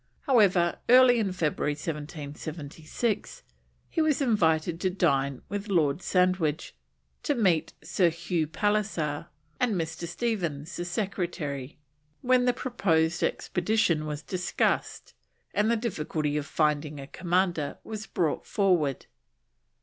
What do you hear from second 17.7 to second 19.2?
was brought forward.